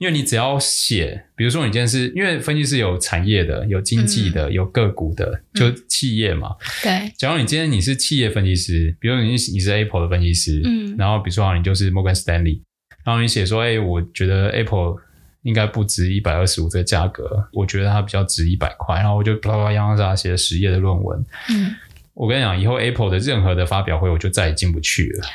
[0.04, 6.50] 因为你只要写，比如说你今天是因为分析师有产业的、有经济的、嗯、有个股的，就企业嘛。
[6.82, 7.10] 对。
[7.16, 12.60] 假如你今天你是企业分析师，比如你你是 Apple 的分析师，嗯，然后比如说好，你就是 Morgan Stanley，
[13.02, 14.96] 然后你写说，哎，我觉得 Apple
[15.40, 21.18] 应该不值一百二十五这个价格，我觉得它比较值一百块，然后我就啪啪啪啪写了十页的论文。
[21.48, 21.74] 嗯。
[22.12, 25.26] 我跟你讲，以后 Apple 的任何的发表会，我就再也进不去了。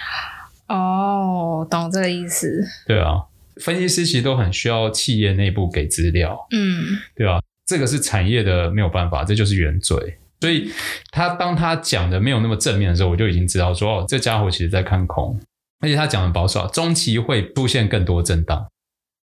[0.67, 2.63] 哦，懂这个意思。
[2.85, 3.15] 对啊。
[3.59, 7.39] 分析师其实都很需要企业内部给资料，嗯，对吧？
[7.65, 10.17] 这个是产业的没有办法，这就是原罪。
[10.41, 10.71] 所以
[11.11, 15.39] 他当他讲的没有那么正面的时候，我就已经知道说，哦，这家伙其实在看空，
[15.81, 18.67] 而且他讲的保守，中期会出现更多震荡。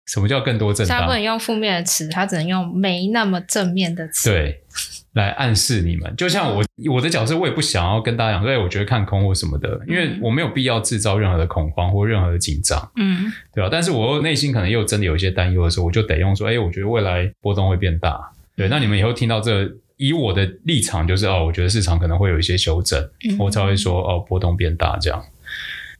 [0.06, 1.00] 什么叫更多震荡？
[1.00, 4.30] 他不能用负面的词，他只能用没那么正面的词。
[4.30, 4.62] 对。
[5.16, 13.70] 来暗示你们，就像我我的角色，我也不想要跟大家讲说，哎，我觉得看空或什么的，因为我没有必要制造任何的恐慌或任何的紧张，嗯，对吧？
[13.72, 18.20] 但是我内心可能又真的有一些担忧的时候，我就得用说，哎，我觉得未来波动会变大，
[18.54, 18.68] 对。
[18.68, 23.02] 那你们以后听到这个，以我的立场就是，哦，我觉得市场可能会有一些修正，
[23.38, 25.24] 我才会说，哦，波动变大这样，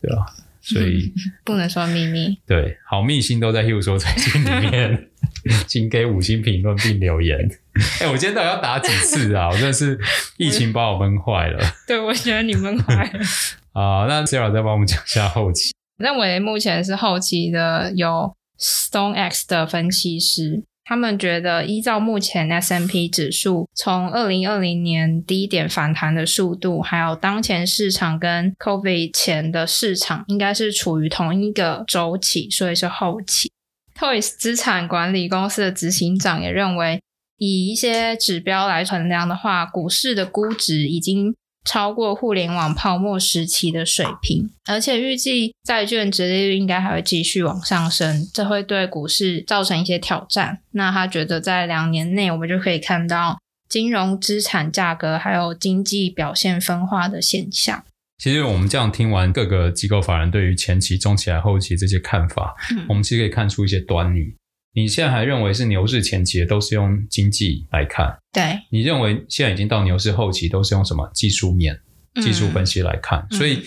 [0.03, 0.27] 对吧？
[0.61, 1.11] 所以
[1.43, 5.09] 不能说秘密，对，好秘辛都在 Hugh 说财经里面。
[5.69, 7.49] 请给五星评论并留言。
[8.01, 9.49] 哎、欸，我今天到底要打几次啊？
[9.49, 9.99] 我真的是
[10.39, 11.59] 疫情把我闷坏了。
[11.87, 13.21] 对，我觉得你闷坏了。
[13.73, 15.75] 啊，那 Sarah 再帮我们讲一下后期。
[15.99, 33.51] 认为目前是后期的有 StoneX 的分析师，他们觉得依照目前 S&P 指数从二零二零年低点反弹的速度，还有当前市场跟 COVID 前的市场，应该是处于同一个周期，所以是后期。
[33.99, 37.01] Toys 资产管理公司的执行长也认为，
[37.39, 50.61] 以一些指标来衡量的话，股市的估值已经超过互联网泡沫时期的水平，而且预计债券值利率应该还会继续往上升，这会对股市造成一些挑战。
[50.71, 57.85] 那他觉得，在两年内，我们就可以看到金融资产价格还有经济表现分化的现象。
[58.19, 64.33] 其实我们这样听完各个机构法人对于前期、中期、还后期这些看法，嗯，我们其实可以看出一些端倪。
[64.77, 68.61] 你现在还认为是牛市前期的都是用经济来看，对？
[68.71, 71.81] 你认为现在已经到牛市后期都是用什么技术面？
[72.23, 73.63] 技术分析来看，嗯、所以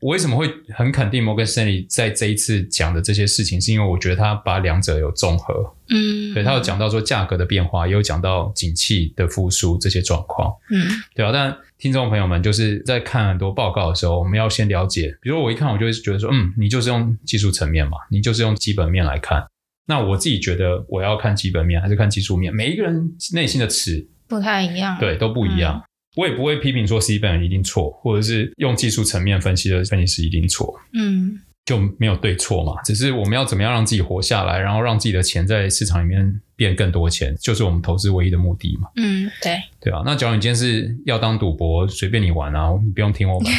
[0.00, 11.32] 我为什么会很肯定摩根士丹利在这一次讲的这些事情，是因为我觉得他把两者有综合，嗯，对，他有讲到说价格的变化，也有讲到景气的复苏这些状况，嗯，对啊。
[11.32, 19.42] 但听众朋友们就是在看很多报告的时候，我们要先了解，比如我一看，我就会觉得说，嗯，你就是用技术层面嘛，你就是用基本面来看。
[19.86, 22.54] 那我自己觉得，我要看基本面还是看技术面？
[22.54, 25.78] 每一个人内心的词不太一样，对，都不一样。
[25.78, 25.82] 嗯
[26.16, 32.80] 我也不会批评说 C 本人一定错，或者是用技术层面分析的分析师一定错，嗯，就没有对错嘛。
[32.84, 38.88] 只是我们要怎么样让自己活下来，然后让自己的钱在市场里面变更多钱，就是我们投资唯一的目的嘛。
[38.96, 40.02] 嗯，对，对啊。
[40.06, 43.52] 那假如你今天是要当赌博，随便你玩啊，你不用听我们。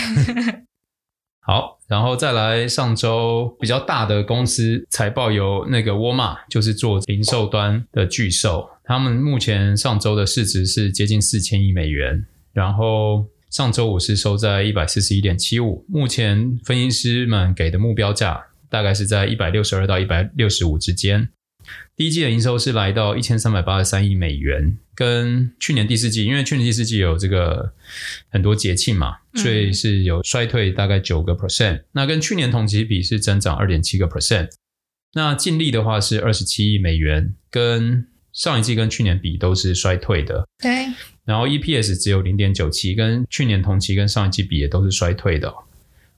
[1.45, 12.26] 好，然后再来上周比较大的公司财报有那个沃尔玛，就是做零售端的巨兽，他们目前上周的市值是接近四千亿美元。
[12.52, 21.30] 然后上周五是收在一百四十一点七五，目前分析师们给的目标价大概是在一百六十二到一百六十五之间。
[21.95, 27.73] 第一季的营收是来到一千三百八十三亿美元，跟去年第四季，因为去年第四季有这个
[28.30, 31.84] 很多节庆嘛，所以是有衰退大概九个 percent。
[31.93, 34.49] 那跟去年同期比是增长二点七个 percent。
[35.13, 40.47] 那净利的话是二十七亿美元，跟上一季跟去年比都是衰退的。
[40.60, 40.69] 对。
[41.25, 45.56] 然后 EPS 只有零点九七，跟去年同期跟上一季比也都是衰退的哦。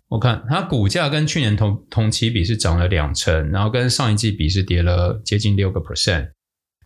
[0.09, 6.31] 我看它股价跟去年同同期比是涨了两成，然后跟上一季比是跌了接近六个 percent。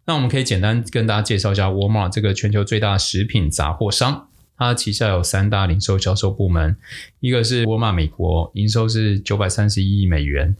[0.05, 6.75] 那我们可以简单跟大家介绍一下沃尔玛这个全球最大的食品杂货商，它旗下有三大零售销售部门，
[7.21, 10.57] 一个是沃尔玛美国，营收是九百三十一亿美元，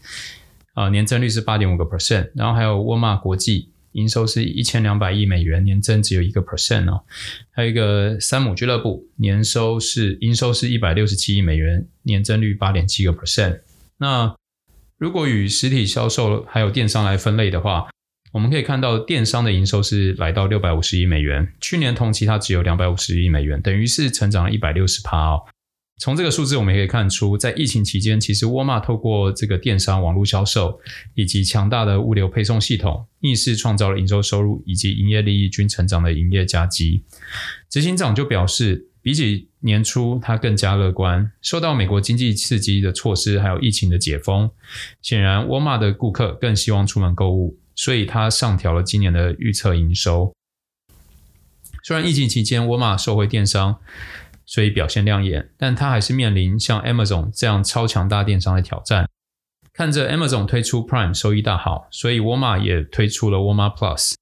[0.74, 3.73] 啊，年增率是八点五个 percent，然后还有沃尔玛国际。
[3.94, 7.04] 营收是一千两百亿美元，年增只有一个 percent 哦。
[7.52, 13.62] 还有一个山姆俱乐部，年收是营收是一百六十七亿美元，年增率八点七个 percent。
[13.98, 14.36] 那
[14.98, 17.88] 如果与实体销售还有电商来分类的话，
[18.32, 25.44] 我们可以看到电商的营收是来到六百五十亿美元，去年同期它只有两百五十亿美元，等于是成长了一百六十趴哦。
[26.00, 30.80] 从这个数字，我们可以看出，在疫情期间，其实沃尔玛透过这个电商网络销售
[31.14, 37.04] 以及强大的物流配送系统，逆势创造了营收收入以及营业利益均成长的营业佳绩。
[37.70, 41.32] 执行长就表示，比起年初，他更加乐观。
[41.42, 44.50] 受到美国经济刺激的措施，还有疫情的解封，
[45.02, 50.34] 显然沃尔玛的顾客更希望出门购物，所以他上调了今年的预测营收。
[51.86, 53.78] 虽然疫情期间沃尔玛受惠电商，
[54.46, 59.08] 所以表现亮眼，但它还是面临像 Amazon 这样超强大电商的挑战。
[59.72, 64.14] 看着 Amazon 推出 Prime 收益大好，所以沃尔玛也推出了沃尔玛 Plus，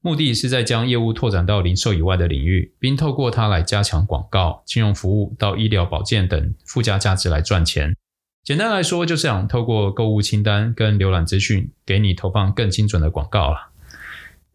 [0.00, 7.94] 目的是在将业务拓展到零售以外的领域，并透过它来加强广告、金融服务到医疗保健等附加价值来赚钱。
[8.42, 13.72] 简单来说，就是想透过购物清单跟浏览资讯，给你投放更精准的广告了。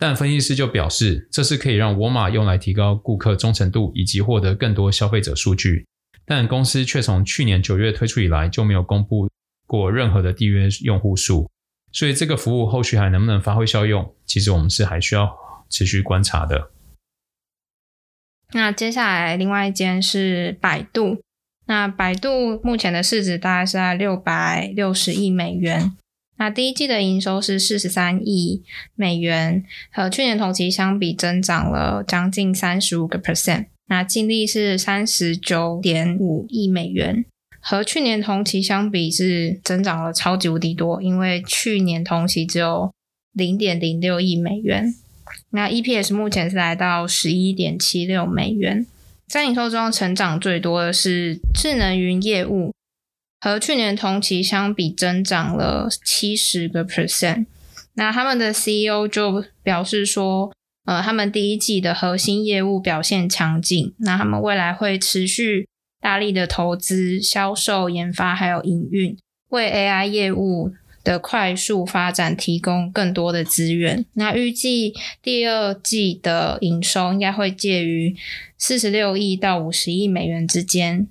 [0.02, 5.86] 但分析师就表示，这是可以让沃尔玛用来提高顾客忠诚度以及获得更多消费者数据。
[6.26, 9.30] 但公司却从去年九月推出以来就没有公布
[9.68, 11.48] 过任何的订阅用户数，
[11.92, 15.38] 所以这个服务后续还能不能发挥效用，其实我们是还需要
[15.70, 16.72] 持续观察的。
[18.54, 21.22] 那接下来另外一间是百度，
[21.68, 25.96] 那百度目前的市值大概是在六百六十亿美元。
[26.42, 28.64] 那第一季的营收是四十三亿
[28.96, 33.68] 美元，和去年同期相比增长了将近三十五个 percent。
[33.90, 37.24] 那净利是三十九点五亿美元，
[37.60, 42.92] 和去年同期相比是增长了超级无敌多，因为去年同期只有
[43.34, 44.96] 零点零六亿美元。
[45.52, 48.88] 那 EPS 目前是来到十一点七六美元。
[49.28, 52.74] 在营收中成长最多的是智能云业务。
[53.42, 57.48] 和去年同期相比，增长了七十个 percent。
[57.96, 60.54] 那他们的 CEO 就表示说，
[60.86, 65.68] 呃，他们第一季的核心业务表现强劲，那他们未来会持续
[66.00, 69.18] 大力的投资、销售、研发还有营运，
[69.50, 70.72] 为 AI 业务
[71.04, 74.06] 的快速发展提供更多的资源。
[74.14, 78.16] 那预计第二季的营收应该会介于
[78.58, 81.08] 四十六亿到五十亿美元之间。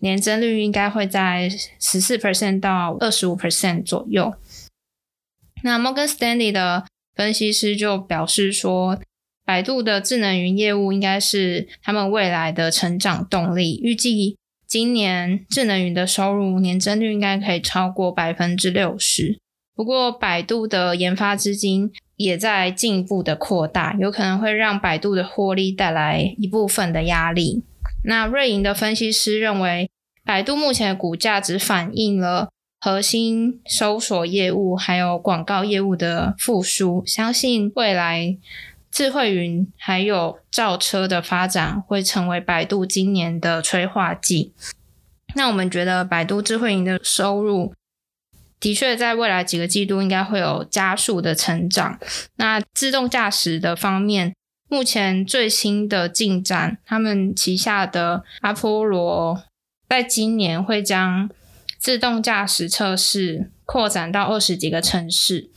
[0.00, 1.48] 年增率应该会在
[1.80, 4.34] 十四 percent 到二十五 percent 左右。
[5.62, 9.00] 那 Morgan Stanley 的分析师就表示说，
[9.44, 13.80] 百度的智能云业务应该是他们未来的成长动力。
[13.82, 19.38] 预计今年智能云的收入年增率应该可以超过百分之六十。
[19.74, 27.62] 不过，百度的研发资金也在进一步的扩大，有可能会让百度的获利带来一部分的压力。
[28.06, 29.90] 那瑞银的分析师认为，
[30.24, 38.38] 百度目前的股价只反映了核心搜索业务还有广告业务的复苏，相信未来
[38.90, 44.54] 智慧云还有造车的发展会成为百度今年的催化剂。
[45.34, 47.74] 那我们觉得，百度智慧云的收入
[48.58, 51.98] 的确在未来几个季度应该会有加速的成长。
[52.36, 54.34] 那自动驾驶的方面，
[54.68, 59.44] 目前最新的进展，他们旗下的阿波罗
[59.88, 61.30] 在今年会将
[61.78, 65.50] 自动驾驶测试扩展到二十几个城市。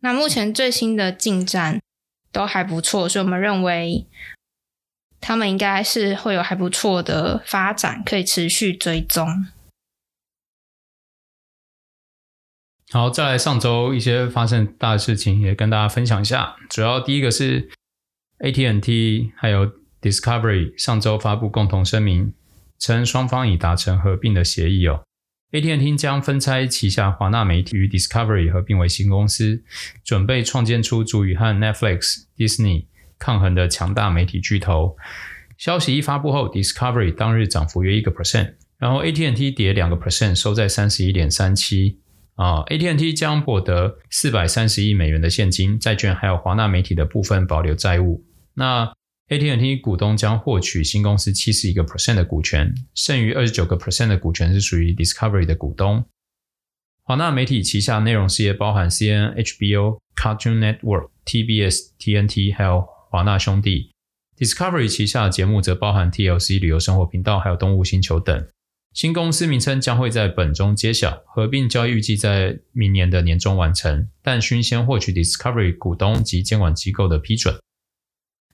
[0.00, 1.80] 那目前最新的进展
[2.30, 4.06] 都还不错，所以我们认为
[5.22, 9.46] 他们应该是会有还不错的发展，可以持续追踪。
[12.90, 16.56] 好，再来上周一些发生大的事情，也跟大家分享一下。
[16.68, 17.70] 主要第一个是。
[18.40, 19.70] AT&T 还有
[20.02, 22.32] Discovery 上周发布共同声明，
[22.78, 25.02] 称双方已达成合并的协议哦。
[25.52, 29.62] AT&T 将分拆旗下华纳媒体与 Discovery 合并为新公司，
[30.02, 32.86] 准备创建出足以和 Netflix、Disney
[33.18, 34.96] 抗衡的强大媒体巨头。
[35.56, 42.00] 消息一发布后，Discovery 当日涨幅约一个 percent，然后 AT&T 跌两个 percent，收在三十一点三七。
[42.34, 48.24] 啊，AT&T 将获得四百三十亿美元的现金、债券，还有华纳媒体的部分保留债务。
[48.54, 48.92] 那
[49.28, 56.04] AT&T 股东将获取新公司七十一个 percent 的股权，剩余二十九个 percent 的股权是属于 Discovery 的股东。
[57.04, 63.92] 华纳媒体旗下内容事业包含 CNN、HBO、Cartoon Network、TBS、TNT，还有华纳兄弟。
[64.36, 68.46] Discovery 旗下的节目则包含 TLC 旅游生活频道，还有动物星球等。
[68.94, 77.56] 新公司名称将会在本周揭晓，合并交易预计在明年的年中完成，但需先获取 Discovery 股东及监管机构的批准。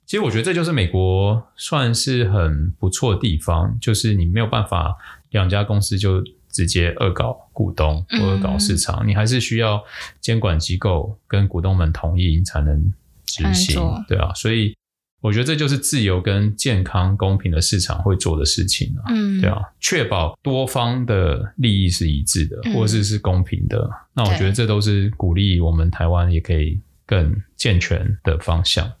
[0.07, 4.97] 其实我觉得这就是美国算是很不错的地方，就是你没有办法
[5.29, 9.83] 两家公司就直接恶搞股东或恶搞市场，嗯、你还是需要
[10.19, 12.91] 监管机构跟股东们同意你才能
[13.27, 14.73] 执行，对啊，所以。
[15.21, 23.77] 我觉得这就是自由跟健康、公平的市场会做的事情啊，嗯，对啊，确保多方的利益是一致的，或者是是公平的。
[23.77, 28.91] 嗯、那我觉得这都是鼓励我们台湾也可以更健全的方向。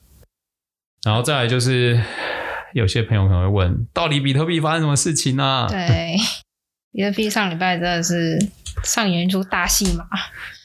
[1.03, 1.99] 然后再来就是，
[2.75, 5.65] 有些朋友可能会问，到底比特币发生什么事情呢、啊？
[5.71, 6.15] 对，
[6.91, 8.37] 比特币上礼拜真的是
[8.83, 10.05] 上演一出大戏嘛。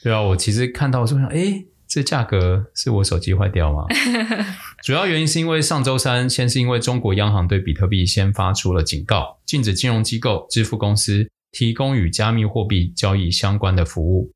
[0.03, 1.63] 对啊，我其实看到说，哎。
[1.89, 3.85] 这价格是我手机坏掉吗？
[4.87, 14.31] 主要原因是因为上周三，先是因为中国央行对比特币先发出了警告，禁止金融机构、支付公司提供与加密货币交易相关的服务，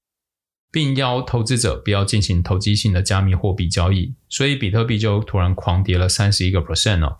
[0.69, 7.19] 并要投资者不要进行投机性的加密货币交易，所以比特币就突然狂跌了三十一个 percent 哦。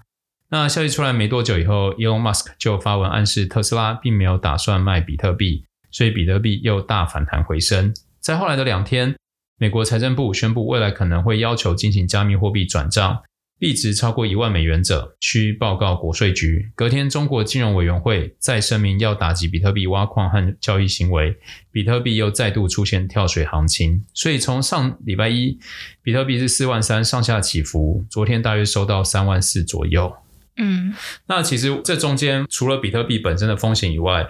[0.49, 7.93] 那消息出来没多久以后，Elon Musk 就发文暗示特斯拉并没有打算卖比特币，所以比特币又大反弹回升。
[8.19, 9.15] 在后来的两天，
[9.61, 13.21] 美国财政部宣布，未来可能会要求进行加密货币转账，
[13.59, 16.71] 币值超过一万美元者需报告国税局。
[16.73, 21.37] 隔天，中国金融委员会再声明要打击比特币挖矿和交易行为，
[21.71, 24.03] 比特币又再度出现跳水行情。
[24.15, 25.59] 所以从上礼拜一，
[26.01, 30.11] 比特币是四万三上下起伏，昨天大约收到三万四左右。
[30.57, 30.95] 嗯，
[31.27, 34.27] 那其实这中间除了比特币本身的风险以外，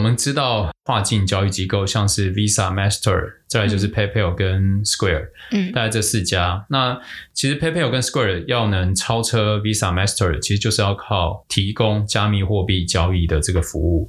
[0.00, 6.64] 我们知道跨境交易机构像是 Visa、Master，再来就是 PayPal 跟 Square，嗯，大概这四家。
[6.70, 6.98] 那
[7.34, 14.08] 其实 PayPal 跟 Square 要能超车 Visa、Master，其实就是要靠提供加密货币交易的这个服务。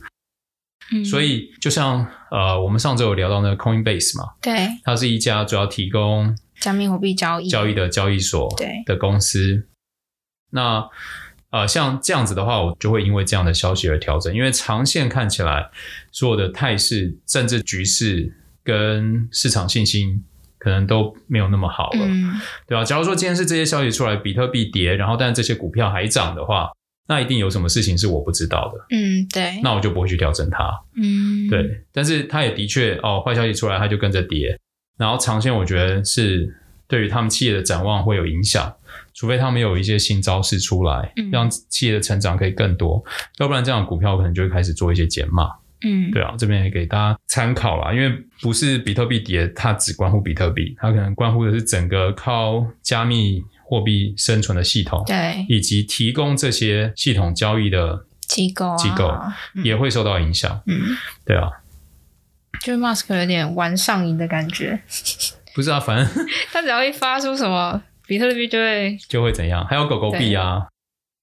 [0.94, 9.68] 嗯，所以就像呃，我们上周有聊到那个 Coinbase 嘛，对，它是一家主要提供加密货币交易交易的交易所对的公司。
[10.54, 10.88] 那
[11.52, 15.70] 呃，像这样子的话，我就会因为这样的消息而调整，因为长线看起来，
[16.12, 18.34] 所有的态势、政治局势
[18.64, 20.24] 跟市场信心
[20.58, 22.86] 可能都没有那么好了，嗯、对吧？
[22.86, 26.70] 假如说今天是这些消息出来，比特币跌，然后但是这些股票还涨的话，
[27.10, 31.84] 那一定有什么事情是我不知道的，嗯，对，那我就不会去调整它，嗯，对。
[31.92, 34.58] 但是它也的确，哦，坏消息出来，它就跟着跌，
[34.98, 36.56] 然后长线我觉得是
[36.88, 38.74] 对于他们企业的展望会有影响。
[39.14, 43.04] 除非他们有一些新招式出来，嗯、让企业的成长可以更多，
[43.40, 45.50] 要不然这样的股票可能就会开始做一些减码。
[45.84, 59.12] 嗯，对啊，这边也给大家参考啦，因为不是比特币跌，它只关乎比特币，它可能关乎的是整个靠加密货币生存的系统，对，以及提供这些系统交易的机构机构
[59.64, 60.62] 也会受到影响。
[60.68, 60.96] 嗯，
[61.26, 61.50] 对啊，
[62.62, 64.82] 就是 Musk 有点玩上瘾的感觉。
[65.56, 67.82] 不是啊，反正 他只要一发出什么。
[68.12, 69.66] 比特币就会就会怎样？
[69.68, 70.68] 还有狗狗币啊，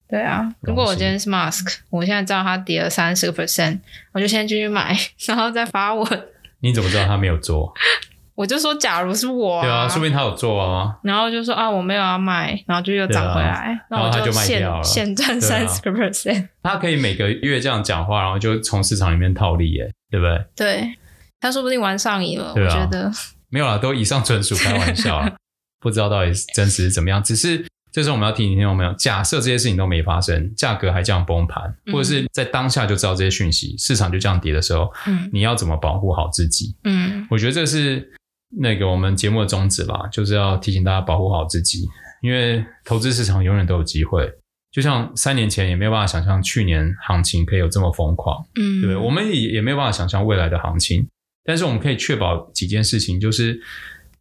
[0.08, 0.50] 对啊。
[0.62, 3.80] 如果我今天是 Mask，我现在知道它跌了三十个 percent，
[4.14, 4.96] 我就先继续买，
[5.28, 6.22] 然后再发文。
[6.60, 7.74] 你怎么知道他没有做？
[8.34, 10.96] 我就说，假如是我，对啊，说不定他有做啊。
[11.02, 16.48] 然后就说啊，我没有要卖，然后就又涨回来，然后他就卖掉了，现赚三十个 percent。
[16.62, 20.44] 他可以每个月这样讲话，然后就从市场里面套利，耶，对不对？
[20.56, 20.94] 对，
[21.38, 22.54] 他说不定玩上瘾了。
[22.56, 23.12] 我觉得
[23.50, 25.22] 没有啦，都以上纯属开玩笑。
[25.80, 36.76] 不知道到底是真实是怎么样，只是这时候我们要提醒听众朋友，假设这些事情都没发生，价格还这样崩盘，嗯、或者是在当下就知道这些讯息，市场就这样跌的时候，嗯，你要怎么保护好自己？
[36.84, 38.12] 嗯，我觉得这是
[38.60, 41.88] 那个我们节目的宗旨吧，就是要提醒大家保护好自己，
[42.22, 44.30] 因为投资市场永远都有机会，
[44.70, 48.96] 就像三年前也没有办法想象去年行情可以有这么疯狂，嗯，对不对？
[48.96, 51.08] 我们也也没有办法想象未来的行情，
[51.42, 53.58] 但是我们可以确保几件事情，就是。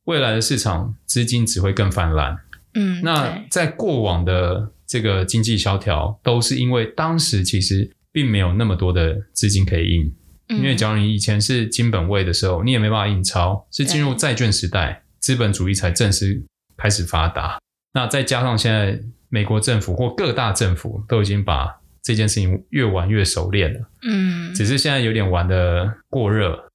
[0.07, 2.37] 未来的市场资金只会更泛滥。
[2.73, 10.13] 嗯，那在过往的这个经济萧条，都是因为当时其实并没有那么多的资金可以印。
[10.47, 16.41] 嗯，因为假如你以前是金本位的时候，你也没办法印钞，是进入债券时代，资本主义才正式
[16.77, 17.59] 开始发达。
[17.93, 18.97] 那再加上现在
[19.27, 23.79] 美国政府或各大政府都已经把这件事情越玩越熟练了。
[24.07, 26.69] 嗯，只是现在有点玩的过热。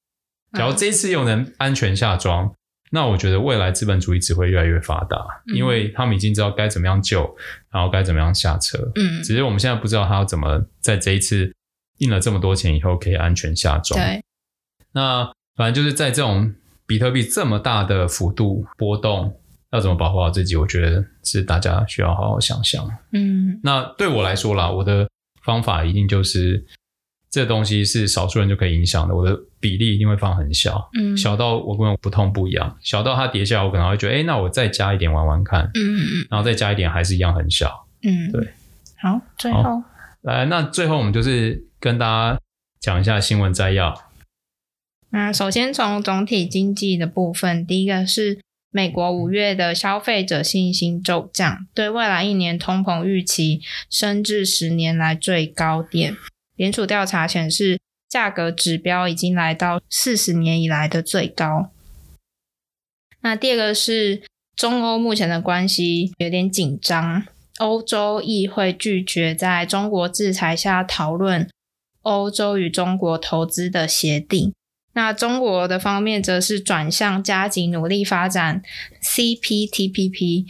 [0.52, 2.52] 假如这一次又能安全下庄。
[2.94, 5.16] 那我觉得未来资本主义只会越来越发达，
[5.46, 7.34] 嗯、因为他们已经知道该怎么样救，
[7.70, 8.78] 然后该怎么样下车。
[8.96, 11.50] 嗯，只是我们现在不知道他要怎么在这一次
[11.98, 13.98] 印了这么多钱以后可以安全下庄。
[13.98, 14.22] 对，
[14.92, 15.24] 那
[15.56, 16.54] 反正就是在这种
[16.86, 19.40] 比特币这么大的幅度波动，
[19.70, 20.54] 要怎么保护好自己？
[20.54, 22.86] 我觉得是大家需要好好想想。
[23.12, 25.08] 嗯，那对我来说啦，我的
[25.42, 26.62] 方法一定就是。
[27.32, 38.46] 这东西是少数人就可以影响的，我的比例一定会放很小，嗯，小到我跟我不痛不痒，小到它跌下来，我可能会觉得，哎，那我再加一点玩玩看，嗯嗯，然后再加一点还是一样很小，嗯，对，
[39.00, 39.82] 好，最后。
[40.20, 42.38] 来，那最后我们就是跟大家
[42.80, 43.94] 讲一下新闻摘要。
[45.10, 48.38] 那首先从总体经济的部分，第一个是
[48.70, 56.14] 美国五月的消费者信心骤降，对未来一年通膨预期升至十年来最高点。
[56.56, 61.70] 联储调查显示，价格指标已经来到四十年以来的最高。
[63.20, 64.22] 那第二个是
[64.54, 67.24] 中欧目前的关系有点紧张，
[67.58, 71.48] 欧洲议会拒绝在中国制裁下讨论
[72.02, 74.52] 欧洲与中国投资的协定。
[74.94, 78.62] 那中国的方面则是转向加紧努力发展
[79.02, 80.46] CPTPP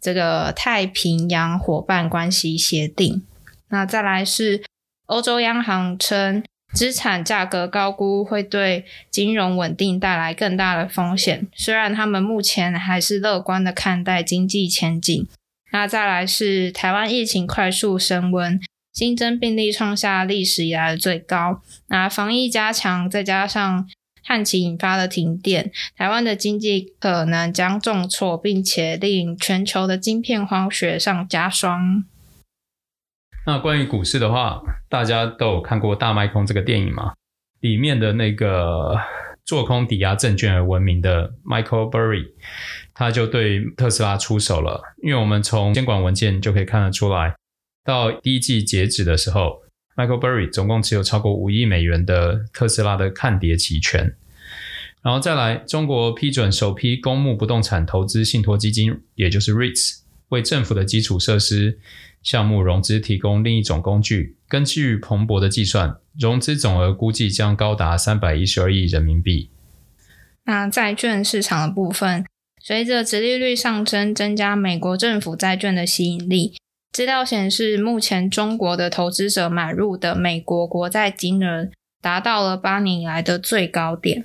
[0.00, 3.24] 这个太平洋伙伴关系协定。
[3.68, 4.64] 那再来是
[5.06, 6.42] 欧洲央行称，
[6.72, 11.46] 资产价格高估会对金融稳定带来更大的风险。
[11.54, 15.26] 虽然他们目前还是乐观的看待经济前景。
[15.72, 18.60] 那再来是台湾疫情快速升温。
[18.92, 21.60] 新增病例创下历史以来的最高。
[21.88, 23.88] 那防疫加强，再加上
[24.22, 32.04] 旱期引发的停电，台湾的经济可能将重挫，并且令全球的晶片荒雪上加霜。
[33.46, 37.12] 那关于股市的话，大家都有看过《大麦空》这个电影吗？
[37.60, 38.96] 里面的那个
[39.44, 42.24] 做空抵押证券而闻名的 Michael Burry，
[42.94, 44.82] 他就对特斯拉出手了。
[45.02, 47.34] 因为我们从监管文件就可以看得出来。
[47.84, 49.62] 到第一季截止的时候
[49.94, 54.16] ，Michael Burry 总共持有超过五亿美元的特斯拉的看跌期权。
[55.02, 59.98] 然后再来，中国批准首批公募不动产投资信托基金，也就是 REITs，
[60.30, 61.78] 为政府的基础设施
[62.24, 64.36] 项目融资提供另一种工具。
[64.48, 69.50] 根据彭博的计算，融资总额估计将高达三百一十二亿人民币。
[70.46, 72.24] 那债券市场的部分，
[72.62, 76.56] 随着殖利率上升，增加美国政府债券的吸引力。
[76.92, 81.68] 资料显示，目前中国的投资者买入的美国国债金额
[82.00, 84.24] 达到了八年以来的最高点。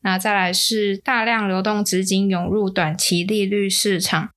[0.00, 4.30] 那再来是大量流动资金涌入短期利率市场，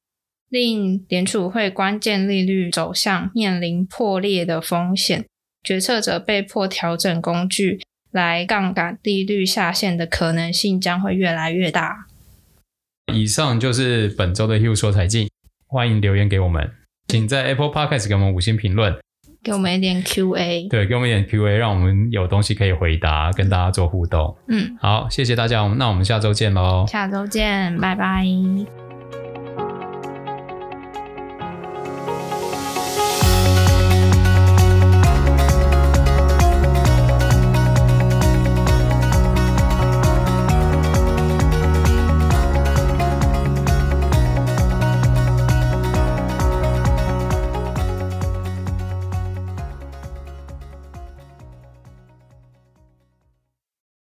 [0.52, 5.26] 令联储会关键利率走向面临破裂的风险，
[5.64, 7.80] 决策者被迫调整工具
[8.12, 12.06] 来杠杆利率下限的可能性将会越来越大。
[13.14, 15.30] 以上就是本周的 Hugh 说财经，
[15.68, 16.70] 欢迎留言给我们。
[17.08, 18.93] 请在 Apple Podcast 给我们五星评论，
[19.41, 24.38] 给我们一点 Q&A，对，给我们一点 Q&A，让我们有东西可以回答，跟大家做互动。
[24.49, 26.86] 嗯，好，谢谢大家，那我们下周见喽。
[26.88, 28.91] 下周见，拜拜。